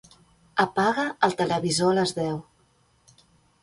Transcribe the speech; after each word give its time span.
Apaga 0.63 1.05
el 1.29 1.37
televisor 1.43 1.95
a 1.95 2.01
les 2.01 2.19
deu. 2.25 2.43